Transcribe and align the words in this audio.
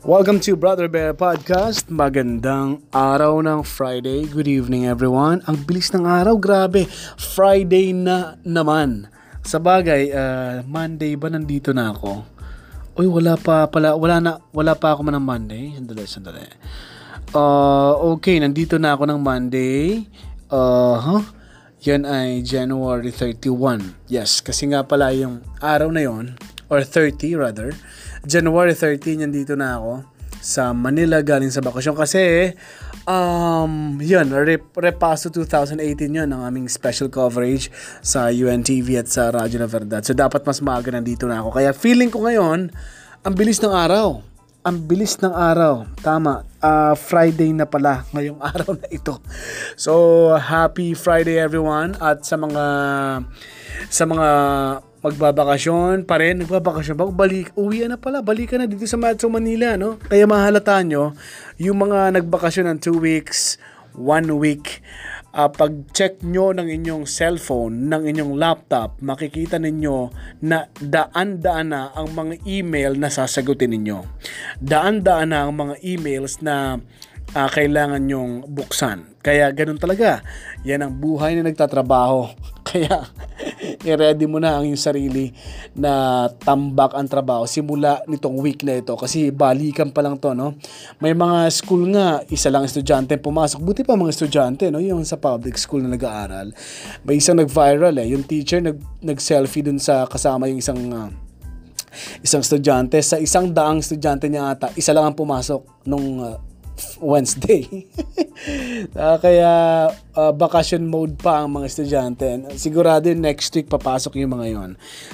Welcome 0.00 0.40
to 0.48 0.56
Brother 0.56 0.88
Bear 0.88 1.12
Podcast. 1.12 1.92
Magandang 1.92 2.80
araw 2.88 3.44
ng 3.44 3.60
Friday. 3.60 4.24
Good 4.24 4.48
evening 4.48 4.88
everyone. 4.88 5.44
Ang 5.44 5.60
bilis 5.68 5.92
ng 5.92 6.08
araw, 6.08 6.40
grabe. 6.40 6.88
Friday 7.20 7.92
na 7.92 8.40
naman. 8.40 9.12
Sa 9.44 9.60
bagay, 9.60 10.08
uh, 10.08 10.64
Monday 10.64 11.20
ba 11.20 11.28
nandito 11.28 11.76
na 11.76 11.92
ako? 11.92 12.24
Uy, 12.96 13.12
wala 13.12 13.36
pa 13.36 13.68
pala, 13.68 13.92
wala 13.92 14.16
na, 14.24 14.30
wala 14.56 14.72
pa 14.72 14.96
ako 14.96 15.04
man 15.04 15.20
ng 15.20 15.26
Monday. 15.28 15.64
Sandali, 15.76 16.04
sandali. 16.08 16.48
Uh, 17.36 18.16
okay, 18.16 18.40
nandito 18.40 18.80
na 18.80 18.96
ako 18.96 19.04
ng 19.04 19.20
Monday. 19.20 20.08
Uh, 20.48 20.96
huh? 20.96 21.22
Yan 21.84 22.08
ay 22.08 22.40
January 22.40 23.12
31. 23.12 24.00
Yes, 24.08 24.40
kasi 24.40 24.64
nga 24.72 24.80
pala 24.80 25.12
yung 25.12 25.44
araw 25.60 25.92
na 25.92 26.08
yon 26.08 26.40
or 26.72 26.86
30 26.86 27.36
rather, 27.36 27.76
January 28.24 28.76
13, 28.76 29.24
nandito 29.24 29.56
na 29.56 29.80
ako 29.80 29.92
sa 30.40 30.72
Manila 30.72 31.20
galing 31.20 31.52
sa 31.52 31.60
bakasyon. 31.60 31.96
Kasi 31.96 32.52
um 33.08 33.96
yun 34.00 34.28
rep, 34.28 34.76
repaso 34.76 35.32
2018 35.32 35.80
yun 36.08 36.28
ang 36.28 36.44
aming 36.44 36.68
special 36.68 37.08
coverage 37.08 37.72
sa 38.04 38.28
UNTV 38.28 39.00
at 39.00 39.08
sa 39.08 39.32
Radyo 39.32 39.60
La 39.60 39.68
Verdad. 39.68 40.02
So 40.04 40.16
dapat 40.16 40.44
mas 40.44 40.60
maaga 40.64 40.92
nandito 40.92 41.28
na 41.28 41.44
ako. 41.44 41.60
Kaya 41.60 41.70
feeling 41.76 42.12
ko 42.12 42.24
ngayon 42.24 42.72
ang 43.20 43.34
bilis 43.36 43.60
ng 43.60 43.72
araw. 43.72 44.24
Ang 44.60 44.84
bilis 44.84 45.16
ng 45.24 45.32
araw. 45.32 45.88
Tama. 46.04 46.44
Uh, 46.60 46.92
Friday 46.92 47.48
na 47.56 47.64
pala 47.64 48.04
ngayong 48.12 48.40
araw 48.52 48.76
na 48.76 48.88
ito. 48.92 49.16
So 49.76 50.36
happy 50.36 50.92
Friday 50.92 51.40
everyone. 51.40 51.96
At 52.00 52.28
sa 52.28 52.36
mga 52.36 52.64
sa 53.88 54.04
mga 54.04 54.28
magbabakasyon 55.00 56.04
pa 56.04 56.20
rin, 56.20 56.44
nagbabakasyon 56.44 56.96
ba? 56.96 57.08
Balik, 57.08 57.56
uwi 57.56 57.88
na 57.88 57.96
pala, 57.96 58.20
balikan 58.20 58.60
na 58.60 58.68
dito 58.68 58.84
sa 58.84 59.00
Metro 59.00 59.32
Manila, 59.32 59.76
no? 59.80 59.96
Kaya 59.96 60.28
mahalata 60.28 60.76
nyo, 60.84 61.16
yung 61.56 61.80
mga 61.88 62.20
nagbakasyon 62.20 62.76
ng 62.76 62.78
2 62.84 63.00
weeks, 63.00 63.56
1 63.96 64.28
week, 64.36 64.84
uh, 65.34 65.48
pag-check 65.48 66.20
nyo 66.20 66.52
ng 66.52 66.68
inyong 66.68 67.04
cellphone, 67.08 67.88
ng 67.88 68.02
inyong 68.12 68.32
laptop, 68.36 69.00
makikita 69.00 69.56
ninyo 69.56 70.12
na 70.44 70.68
daan-daan 70.78 71.72
na 71.72 71.90
ang 71.96 72.12
mga 72.12 72.44
email 72.46 72.92
na 73.00 73.08
sasagutin 73.08 73.72
ninyo. 73.72 74.04
Daan-daan 74.60 75.32
na 75.32 75.48
ang 75.48 75.56
mga 75.56 75.74
emails 75.80 76.44
na 76.44 76.78
uh, 77.34 77.48
kailangan 77.50 78.02
nyong 78.04 78.46
buksan. 78.50 79.16
Kaya 79.20 79.52
ganun 79.52 79.80
talaga. 79.80 80.24
Yan 80.64 80.84
ang 80.84 80.94
buhay 80.96 81.36
na 81.36 81.46
nagtatrabaho. 81.46 82.32
Kaya 82.68 83.04
i-ready 83.80 84.28
mo 84.28 84.36
na 84.36 84.60
ang 84.60 84.68
iyong 84.68 84.80
sarili 84.80 85.32
na 85.72 86.26
tambak 86.28 86.92
ang 86.92 87.08
trabaho 87.08 87.48
simula 87.48 88.04
nitong 88.04 88.36
week 88.40 88.60
na 88.64 88.80
ito. 88.80 88.92
Kasi 88.96 89.32
balikan 89.32 89.88
pa 89.88 90.04
lang 90.04 90.20
to 90.20 90.36
no? 90.36 90.56
May 91.00 91.16
mga 91.16 91.48
school 91.48 91.88
nga 91.92 92.20
isa 92.28 92.52
lang 92.52 92.68
estudyante 92.68 93.16
pumasok. 93.16 93.60
Buti 93.64 93.80
pa 93.84 93.96
mga 93.96 94.12
estudyante 94.12 94.68
no? 94.68 94.82
Yung 94.84 95.04
sa 95.08 95.16
public 95.16 95.56
school 95.56 95.80
na 95.80 95.96
nag-aaral. 95.96 96.52
May 97.08 97.20
isang 97.20 97.40
nag-viral 97.40 97.96
eh. 97.96 98.12
Yung 98.12 98.28
teacher 98.28 98.60
nag 98.60 98.76
nag-selfie 99.00 99.64
dun 99.64 99.80
sa 99.80 100.04
kasama 100.04 100.44
yung 100.52 100.60
isang 100.60 100.80
uh, 100.92 101.08
isang 102.20 102.44
estudyante. 102.44 103.00
Sa 103.00 103.16
isang 103.16 103.48
daang 103.48 103.80
estudyante 103.80 104.28
niya 104.28 104.52
ata 104.52 104.68
isa 104.76 104.92
lang 104.92 105.08
ang 105.08 105.16
pumasok 105.16 105.88
nung 105.88 106.20
uh, 106.20 106.36
Wednesday. 107.00 107.64
uh, 108.96 109.16
kaya 109.20 109.50
uh, 110.16 110.32
vacation 110.32 110.86
mode 110.86 111.16
pa 111.20 111.44
ang 111.44 111.60
mga 111.60 111.66
estudyante. 111.66 112.26
Sigurado 112.56 113.12
next 113.12 113.52
week 113.54 113.68
papasok 113.68 114.20
yung 114.20 114.32
mga 114.36 114.46
yon. 114.52 114.70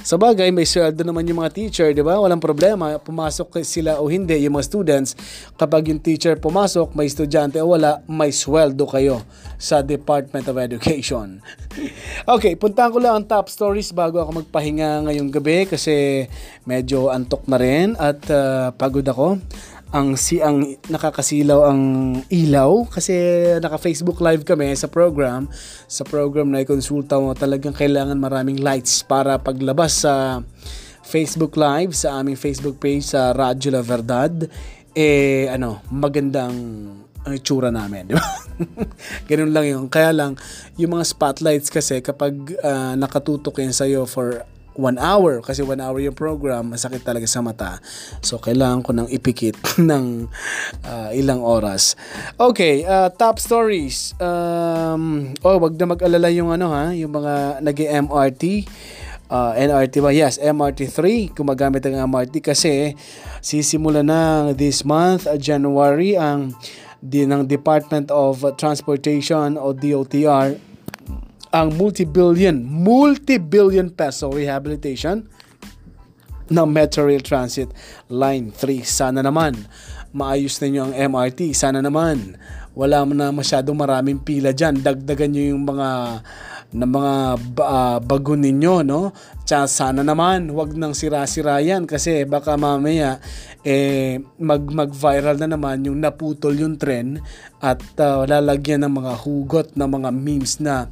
Sa 0.07 0.17
bagay, 0.17 0.51
may 0.55 0.65
sweldo 0.69 1.03
naman 1.03 1.27
yung 1.27 1.43
mga 1.43 1.53
teacher, 1.55 1.89
di 1.91 2.03
ba? 2.03 2.19
Walang 2.19 2.43
problema. 2.43 2.97
Pumasok 3.01 3.63
sila 3.67 3.99
o 3.99 4.09
hindi, 4.09 4.37
yung 4.47 4.57
mga 4.57 4.67
students. 4.67 5.19
Kapag 5.59 5.91
yung 5.91 6.01
teacher 6.01 6.39
pumasok, 6.39 6.95
may 6.95 7.11
estudyante 7.11 7.59
o 7.61 7.75
wala, 7.75 8.03
may 8.07 8.31
sweldo 8.31 8.87
kayo 8.87 9.23
sa 9.57 9.81
Department 9.81 10.47
of 10.47 10.57
Education. 10.61 11.41
okay, 12.35 12.55
puntahan 12.57 12.93
ko 12.93 12.99
lang 13.01 13.15
ang 13.23 13.27
top 13.27 13.49
stories 13.49 13.93
bago 13.93 14.21
ako 14.21 14.45
magpahinga 14.45 15.09
ngayong 15.09 15.31
gabi 15.33 15.69
kasi 15.69 16.27
medyo 16.65 17.09
antok 17.13 17.45
na 17.49 17.57
rin 17.61 17.97
at 17.97 18.21
uh, 18.33 18.73
pagod 18.77 19.05
ako 19.05 19.41
ang 19.97 20.13
si 20.21 20.45
ang 20.45 20.77
nakakasilaw 20.93 21.73
ang 21.73 21.83
ilaw 22.29 22.85
kasi 22.93 23.17
naka 23.65 23.81
Facebook 23.81 24.21
live 24.21 24.45
kami 24.45 24.77
sa 24.77 24.93
program. 24.93 25.49
Sa 25.89 26.05
program 26.05 26.53
na 26.53 26.61
ikonsulta 26.61 27.17
mo 27.17 27.33
talagang 27.33 27.73
kailangan 27.73 28.21
maraming 28.21 28.61
lights 28.61 29.01
para 29.01 29.41
paglabas 29.41 30.05
sa 30.05 30.45
Facebook 31.01 31.57
live 31.57 31.97
sa 31.97 32.21
aming 32.21 32.37
Facebook 32.37 32.77
page 32.77 33.09
sa 33.09 33.33
Radyo 33.33 33.73
La 33.73 33.81
Verdad. 33.81 34.45
Eh 34.93 35.49
ano 35.49 35.81
magandang 35.89 36.57
ang 37.27 37.35
itsura 37.35 37.75
namin, 37.75 38.07
di 38.07 38.15
ba? 38.15 38.23
Ganun 39.31 39.51
lang 39.51 39.67
yung 39.67 39.91
Kaya 39.91 40.15
lang, 40.15 40.39
yung 40.79 40.95
mga 40.95 41.11
spotlights 41.11 41.75
kasi 41.75 41.99
kapag 41.99 42.39
uh, 42.63 42.95
nakatutok 42.95 43.59
yan 43.59 43.75
sa'yo 43.75 44.07
for 44.07 44.47
one 44.77 45.01
hour 45.01 45.41
kasi 45.41 45.65
one 45.65 45.81
hour 45.81 45.99
yung 45.99 46.17
program 46.17 46.73
masakit 46.73 47.03
talaga 47.03 47.27
sa 47.29 47.43
mata. 47.45 47.81
So 48.23 48.39
kailangan 48.41 48.81
ko 48.85 48.91
nang 48.93 49.09
ipikit 49.11 49.57
ng 49.91 50.31
uh, 50.85 51.11
ilang 51.13 51.41
oras. 51.43 51.99
Okay 52.39 52.85
uh, 52.85 53.11
top 53.13 53.41
stories. 53.41 54.17
Um, 54.21 55.35
oh 55.43 55.59
wag 55.59 55.77
na 55.77 55.91
mag-alala 55.91 56.29
yung 56.33 56.53
ano 56.53 56.71
ha 56.73 56.93
yung 56.93 57.13
mga 57.13 57.65
nag 57.65 57.77
MRT 57.77 58.45
uh, 59.31 59.53
NRT 59.55 59.95
ba? 60.03 60.15
Yes, 60.15 60.39
MRT3. 60.39 61.33
Gumagamit 61.35 61.83
ang 61.87 62.07
MRT 62.11 62.43
kasi 62.43 62.95
sisimula 63.43 64.03
na 64.03 64.51
this 64.55 64.87
month, 64.87 65.27
January, 65.39 66.15
ang 66.15 66.55
din 67.03 67.31
ng 67.31 67.47
Department 67.47 68.11
of 68.11 68.43
Transportation 68.59 69.55
o 69.61 69.71
DOTR 69.71 70.59
ang 71.57 71.73
multi-billion, 71.73 72.61
multi-billion 72.61 73.89
peso 73.89 74.29
rehabilitation 74.29 75.25
ng 76.53 76.69
Metro 76.69 77.09
Rail 77.09 77.25
Transit 77.25 77.73
Line 78.13 78.53
3. 78.53 78.85
Sana 78.85 79.25
naman 79.25 79.57
maayos 80.13 80.61
ninyo 80.61 80.93
ang 80.93 80.93
MRT. 80.93 81.57
Sana 81.57 81.81
naman 81.81 82.37
wala 82.77 83.09
na 83.09 83.33
masyadong 83.33 83.73
maraming 83.73 84.21
pila 84.21 84.53
dyan. 84.53 84.85
Dagdagan 84.85 85.33
nyo 85.33 85.45
yung 85.57 85.65
mga 85.65 85.89
ng 86.77 86.93
mga 86.93 87.15
uh, 87.63 87.99
bago 88.05 88.37
ninyo, 88.37 88.85
no? 88.85 89.17
Tsaka 89.49 89.65
sana 89.71 90.03
naman, 90.05 90.53
wag 90.53 90.77
nang 90.77 90.93
sira-sira 90.93 91.63
yan 91.63 91.89
kasi 91.89 92.27
baka 92.29 92.59
mamaya 92.59 93.23
eh, 93.65 94.21
mag, 94.37 94.67
mag-viral 94.67 95.41
na 95.41 95.57
naman 95.57 95.87
yung 95.87 96.03
naputol 96.03 96.53
yung 96.59 96.77
tren 96.77 97.23
at 97.63 97.81
uh, 98.03 98.27
lalagyan 98.29 98.85
ng 98.85 98.93
mga 98.93 99.13
hugot 99.25 99.73
ng 99.79 99.89
mga 99.89 100.11
memes 100.11 100.59
na 100.59 100.91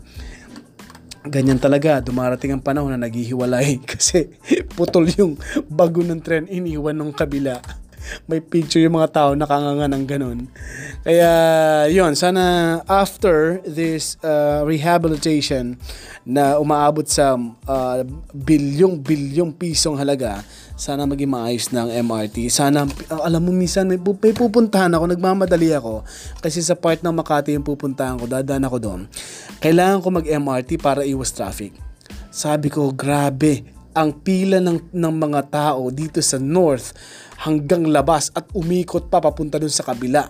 ganyan 1.25 1.57
talaga, 1.57 2.05
dumarating 2.05 2.53
ang 2.53 2.63
panahon 2.63 2.93
na 2.93 3.01
naghihiwalay 3.01 3.81
kasi 3.91 4.29
putol 4.77 5.09
yung 5.17 5.41
bago 5.67 6.05
ng 6.05 6.21
tren, 6.21 6.45
iniwan 6.49 6.97
ng 6.97 7.13
kabila. 7.17 7.61
May 8.29 8.45
picture 8.45 8.85
yung 8.85 9.01
mga 9.01 9.17
tao 9.17 9.31
nakanganga 9.33 9.89
ng 9.89 10.05
ganun. 10.05 10.39
Kaya, 11.01 11.33
yon 11.89 12.13
sana 12.13 12.85
after 12.85 13.65
this 13.65 14.21
uh, 14.21 14.61
rehabilitation 14.69 15.81
na 16.29 16.61
umaabot 16.61 17.09
sa 17.09 17.33
uh, 17.65 18.05
bilyong-bilyong 18.37 19.57
pisong 19.57 19.97
halaga, 19.97 20.45
sana 20.75 21.07
maging 21.07 21.31
maayos 21.31 21.71
ng 21.71 21.87
MRT. 22.03 22.51
Sana, 22.51 22.83
alam 23.11 23.41
mo, 23.43 23.55
minsan 23.55 23.87
may, 23.87 23.99
may 23.99 24.35
pupuntahan 24.35 24.91
ako, 24.91 25.05
nagmamadali 25.15 25.71
ako. 25.71 26.03
Kasi 26.43 26.59
sa 26.67 26.75
part 26.75 26.99
ng 26.99 27.15
Makati 27.15 27.55
yung 27.55 27.63
pupuntahan 27.63 28.19
ko, 28.19 28.27
dadaan 28.27 28.67
ako 28.67 28.77
doon. 28.83 29.01
Kailangan 29.63 30.03
ko 30.03 30.09
mag-MRT 30.11 30.83
para 30.83 31.07
iwas 31.07 31.31
traffic. 31.31 31.79
Sabi 32.35 32.67
ko, 32.75 32.91
grabe, 32.91 33.63
ang 33.95 34.11
pila 34.11 34.59
ng, 34.59 34.91
ng 34.91 35.15
mga 35.15 35.41
tao 35.55 35.87
dito 35.95 36.19
sa 36.19 36.43
north 36.43 36.91
hanggang 37.45 37.85
labas 37.93 38.33
at 38.33 38.49
umikot 38.57 39.13
pa 39.13 39.21
papunta 39.21 39.61
dun 39.61 39.69
sa 39.69 39.85
kabila. 39.85 40.25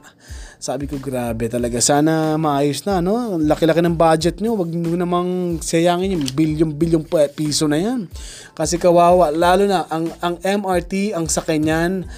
Sabi 0.59 0.91
ko, 0.91 0.99
grabe 0.99 1.47
talaga. 1.47 1.79
Sana 1.79 2.35
maayos 2.35 2.83
na, 2.83 2.99
no? 2.99 3.39
Laki-laki 3.39 3.79
ng 3.85 3.95
budget 3.95 4.43
nyo. 4.43 4.59
Wag 4.59 4.75
nyo 4.75 4.99
namang 4.99 5.63
sayangin 5.63 6.19
yung 6.19 6.27
bilyon-bilyon 6.35 7.07
piso 7.37 7.71
na 7.71 7.79
yan. 7.79 8.11
Kasi 8.57 8.81
kawawa. 8.81 9.31
Lalo 9.31 9.69
na, 9.71 9.87
ang, 9.87 10.11
ang 10.19 10.41
MRT, 10.43 11.15
ang 11.15 11.31
sakanyan, 11.31 12.09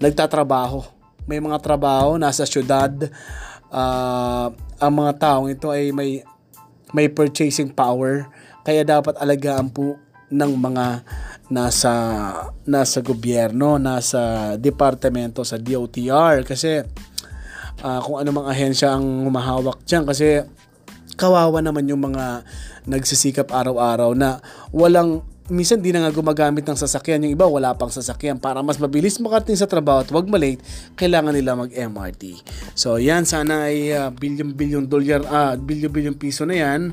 nagtatrabaho. 0.00 0.80
May 1.28 1.44
mga 1.44 1.60
trabaho, 1.60 2.16
nasa 2.16 2.48
syudad. 2.48 2.94
Uh, 3.68 4.48
ang 4.80 4.92
mga 4.94 5.12
taong 5.18 5.52
ito 5.52 5.68
ay 5.68 5.92
may, 5.92 6.24
may 6.96 7.12
purchasing 7.12 7.68
power. 7.68 8.30
Kaya 8.64 8.86
dapat 8.86 9.18
alagaan 9.20 9.68
po 9.68 10.00
ng 10.28 10.52
mga 10.60 10.86
nasa 11.48 11.92
nasa 12.68 12.98
gobyerno, 13.00 13.80
nasa 13.80 14.54
departamento 14.60 15.40
sa 15.44 15.56
DOTR 15.56 16.44
kasi 16.44 16.84
uh, 17.80 18.00
kung 18.04 18.20
ano 18.20 18.30
mang 18.36 18.48
ahensya 18.48 18.92
ang 18.92 19.24
humahawak 19.24 19.80
diyan 19.88 20.04
kasi 20.04 20.44
kawawa 21.18 21.64
naman 21.64 21.88
yung 21.88 22.04
mga 22.04 22.44
nagsisikap 22.86 23.50
araw-araw 23.50 24.12
na 24.14 24.38
walang 24.70 25.24
minsan 25.48 25.80
di 25.80 25.92
na 25.92 26.04
nga 26.04 26.12
gumagamit 26.12 26.64
ng 26.64 26.76
sasakyan. 26.76 27.24
Yung 27.24 27.34
iba 27.34 27.48
wala 27.48 27.72
pang 27.74 27.90
sasakyan. 27.92 28.36
Para 28.40 28.60
mas 28.60 28.76
mabilis 28.76 29.20
makarating 29.20 29.56
sa 29.56 29.68
trabaho 29.68 30.04
at 30.04 30.08
wag 30.12 30.28
malate, 30.28 30.60
kailangan 30.94 31.34
nila 31.34 31.56
mag-MRT. 31.56 32.44
So 32.76 33.00
yan, 33.00 33.24
sana 33.24 33.68
ay 33.68 33.92
uh, 33.92 34.12
billion-billion 34.12 34.84
dolyar, 34.86 35.24
ah, 35.28 35.56
billion-billion 35.56 36.14
piso 36.16 36.44
na 36.44 36.56
yan. 36.56 36.92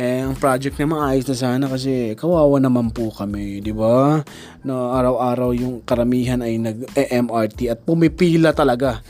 Eh, 0.00 0.24
ang 0.24 0.34
project 0.38 0.80
na 0.80 0.86
maayos 0.88 1.26
na 1.28 1.36
sana 1.36 1.64
kasi 1.68 2.16
kawawa 2.16 2.56
naman 2.62 2.94
po 2.94 3.12
kami, 3.12 3.60
di 3.60 3.74
ba? 3.74 4.22
No, 4.64 4.92
araw-araw 4.96 5.50
yung 5.56 5.82
karamihan 5.84 6.40
ay 6.40 6.56
nag-MRT 6.60 7.68
at 7.68 7.78
pumipila 7.84 8.56
talaga 8.56 9.02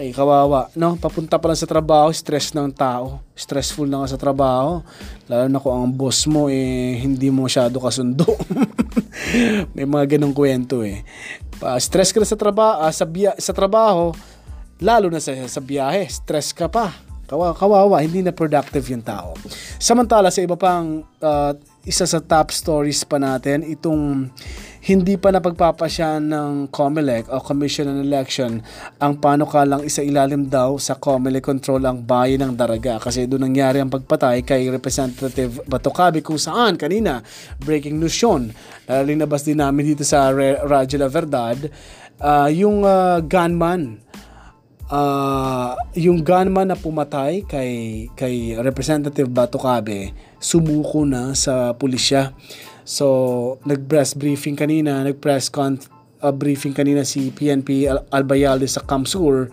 ay 0.00 0.16
kawawa, 0.16 0.72
no? 0.80 0.96
Papunta 0.96 1.36
pa 1.36 1.52
lang 1.52 1.60
sa 1.60 1.68
trabaho, 1.68 2.08
stress 2.08 2.56
ng 2.56 2.72
tao. 2.72 3.20
Stressful 3.36 3.84
na 3.84 4.00
nga 4.00 4.16
sa 4.16 4.20
trabaho. 4.20 4.80
Lalo 5.28 5.44
na 5.52 5.60
kung 5.60 5.76
ang 5.76 5.92
boss 5.92 6.24
mo 6.24 6.48
eh 6.48 6.96
hindi 7.04 7.28
mo 7.28 7.44
masyado 7.44 7.76
kasundo. 7.76 8.24
May 9.76 9.84
mga 9.84 10.16
ganong 10.16 10.32
kwento 10.32 10.80
eh. 10.80 11.04
Pa, 11.60 11.76
stress 11.76 12.16
ka 12.16 12.18
na 12.18 12.24
sa 12.24 12.40
trabaho, 12.40 12.80
uh, 12.80 12.88
sa, 12.88 13.04
biya, 13.04 13.36
sa 13.36 13.52
trabaho, 13.52 14.16
lalo 14.80 15.12
na 15.12 15.20
sa, 15.20 15.36
sa 15.44 15.60
biyahe, 15.60 16.08
stress 16.08 16.56
ka 16.56 16.72
pa. 16.72 16.96
Kawawa, 17.28 17.52
kawawa, 17.52 17.96
hindi 18.00 18.24
na 18.24 18.32
productive 18.32 18.88
yung 18.88 19.04
tao. 19.04 19.36
Samantala 19.76 20.32
sa 20.32 20.40
iba 20.40 20.56
pang 20.56 21.04
uh, 21.04 21.52
isa 21.84 22.08
sa 22.08 22.24
top 22.24 22.56
stories 22.56 23.04
pa 23.04 23.20
natin, 23.20 23.68
itong 23.68 24.32
hindi 24.80 25.20
pa 25.20 25.28
napagpapasya 25.28 26.24
ng 26.24 26.72
COMELEC 26.72 27.28
o 27.28 27.44
Commission 27.44 27.92
on 27.92 28.00
Election 28.00 28.64
ang 28.96 29.20
panukalang 29.20 29.84
isa 29.84 30.00
ilalim 30.00 30.48
daw 30.48 30.80
sa 30.80 30.96
COMELEC 30.96 31.44
control 31.44 31.84
ang 31.84 32.00
bayan 32.00 32.48
ng 32.48 32.52
Daraga. 32.56 32.96
Kasi 32.96 33.28
doon 33.28 33.52
nangyari 33.52 33.84
ang 33.84 33.92
pagpatay 33.92 34.40
kay 34.40 34.72
Representative 34.72 35.68
Batocabi 35.68 36.24
kung 36.24 36.40
saan 36.40 36.80
kanina 36.80 37.20
breaking 37.60 38.00
news 38.00 38.16
yun. 38.16 38.56
Uh, 38.88 39.04
linabas 39.04 39.44
din 39.44 39.60
namin 39.60 39.92
dito 39.92 40.00
sa 40.00 40.32
Radyo 40.32 40.96
La 40.96 41.08
Verdad. 41.12 41.68
Uh, 42.16 42.48
yung 42.48 42.80
uh, 42.80 43.20
gunman 43.20 44.00
uh, 44.90 45.72
yung 45.92 46.20
gunman 46.20 46.72
na 46.72 46.76
pumatay 46.76 47.46
kay 47.46 47.70
kay 48.12 48.56
Representative 48.58 49.30
Batocabe 49.30 50.12
sumuko 50.40 51.06
na 51.06 51.32
sa 51.32 51.72
pulisya 51.76 52.32
So, 52.90 53.06
nag-press 53.62 54.18
briefing 54.18 54.58
kanina, 54.58 55.06
nag-press 55.06 55.46
con 55.46 55.78
uh, 56.18 56.34
briefing 56.34 56.74
kanina 56.74 57.06
si 57.06 57.30
PNP 57.30 57.86
Al- 57.86 58.02
Albayalde 58.10 58.66
sa 58.66 58.82
Kamsur 58.82 59.46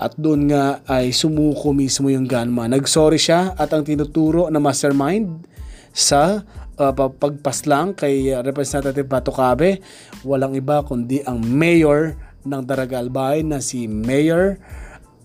at 0.00 0.16
doon 0.16 0.48
nga 0.48 0.80
ay 0.88 1.12
sumuko 1.12 1.76
mismo 1.76 2.08
yung 2.08 2.24
gunman. 2.24 2.72
Nag-sorry 2.72 3.20
siya 3.20 3.52
at 3.52 3.68
ang 3.76 3.84
tinuturo 3.84 4.48
na 4.48 4.56
mastermind 4.64 5.44
sa 5.92 6.40
uh, 6.80 6.92
pagpaslang 6.96 7.92
kay 8.00 8.32
Representative 8.40 9.04
Batocabe, 9.04 9.84
walang 10.24 10.56
iba 10.56 10.80
kundi 10.80 11.20
ang 11.28 11.44
mayor 11.44 12.16
ng 12.48 12.64
Daragalbay 12.64 13.44
na 13.44 13.60
si 13.60 13.84
Mayor 13.84 14.56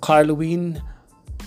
Carlwin 0.04 0.76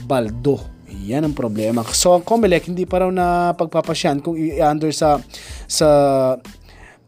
Baldo. 0.09 0.78
Yan 0.89 1.29
ang 1.29 1.37
problema. 1.37 1.85
So 1.93 2.17
ang 2.17 2.25
COMELEC 2.25 2.73
hindi 2.73 2.89
pa 2.89 3.05
raw 3.05 3.11
na 3.13 3.53
pagpapasyan 3.53 4.25
kung 4.25 4.41
i-under 4.41 4.89
sa 4.93 5.21
sa 5.69 5.89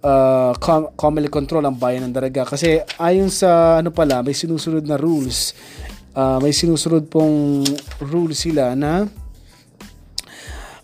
uh, 0.04 0.52
Com- 0.60 0.92
COMELEC 0.96 1.32
control 1.32 1.64
ang 1.64 1.76
bayan 1.76 2.08
ng 2.08 2.14
Daraga 2.14 2.44
kasi 2.44 2.80
ayon 3.00 3.32
sa 3.32 3.80
ano 3.80 3.92
pala 3.92 4.20
may 4.20 4.36
sinusunod 4.36 4.84
na 4.84 5.00
rules 5.00 5.56
uh, 6.16 6.36
may 6.40 6.52
sinusunod 6.52 7.08
pong 7.08 7.64
rules 8.04 8.40
sila 8.40 8.76
na 8.76 9.08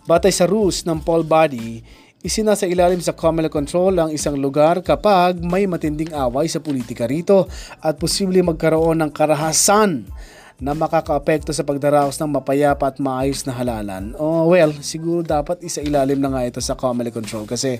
batay 0.07 0.31
sa 0.31 0.47
rules 0.47 0.85
ng 0.87 1.03
poll 1.03 1.25
body 1.25 1.83
isinasa 2.25 2.65
ilalim 2.65 2.97
sa 2.97 3.13
COMELEC 3.13 3.53
control 3.53 3.93
ang 3.97 4.09
isang 4.09 4.35
lugar 4.41 4.81
kapag 4.81 5.37
may 5.37 5.69
matinding 5.69 6.09
away 6.17 6.49
sa 6.49 6.57
politika 6.57 7.05
rito 7.05 7.45
at 7.81 8.01
posible 8.01 8.41
magkaroon 8.41 9.05
ng 9.05 9.11
karahasan 9.13 10.09
na 10.57 10.73
makakaapekto 10.73 11.53
sa 11.53 11.61
pagdaraos 11.61 12.17
ng 12.17 12.33
mapayapa 12.33 12.89
at 12.89 12.97
maayos 12.97 13.45
na 13.45 13.53
halalan. 13.53 14.17
Oh, 14.17 14.49
well, 14.49 14.73
siguro 14.81 15.21
dapat 15.21 15.61
isa 15.61 15.85
ilalim 15.85 16.17
na 16.17 16.33
nga 16.33 16.49
ito 16.49 16.57
sa 16.57 16.73
Comedy 16.73 17.13
Control 17.13 17.45
kasi 17.45 17.77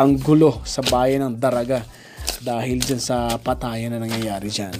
ang 0.00 0.16
gulo 0.16 0.64
sa 0.64 0.80
bayan 0.80 1.28
ng 1.28 1.36
Daraga 1.36 1.84
dahil 2.40 2.80
dyan 2.80 3.00
sa 3.00 3.36
patayan 3.40 3.92
na 3.92 4.00
nangyayari 4.00 4.48
dyan. 4.48 4.72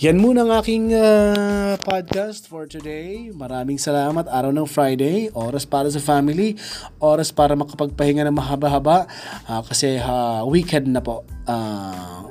Yan 0.00 0.20
muna 0.20 0.44
ang 0.44 0.52
aking 0.60 0.92
uh, 0.92 1.76
podcast 1.80 2.48
for 2.48 2.68
today. 2.68 3.32
Maraming 3.32 3.80
salamat. 3.80 4.28
Araw 4.28 4.52
ng 4.52 4.68
Friday. 4.68 5.32
Oras 5.32 5.64
para 5.64 5.88
sa 5.88 6.00
family. 6.00 6.56
Oras 7.00 7.32
para 7.32 7.56
makapagpahinga 7.56 8.24
ng 8.28 8.36
mahaba-haba. 8.36 9.08
Uh, 9.48 9.62
kasi 9.64 9.96
uh, 10.00 10.44
weekend 10.48 10.92
na 10.92 11.00
po 11.04 11.24
uh, 11.48 12.28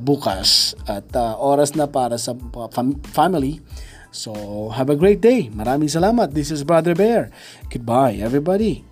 bukas. 0.00 0.72
At 0.88 1.08
uh, 1.16 1.36
oras 1.40 1.76
na 1.76 1.88
para 1.88 2.16
sa 2.16 2.32
fam- 2.72 3.00
family 3.12 3.60
So, 4.10 4.70
have 4.74 4.90
a 4.90 4.98
great 4.98 5.22
day. 5.22 5.46
Maraming 5.54 5.86
salamat. 5.86 6.34
This 6.34 6.50
is 6.50 6.66
Brother 6.66 6.98
Bear. 6.98 7.30
Goodbye, 7.70 8.18
everybody. 8.18 8.89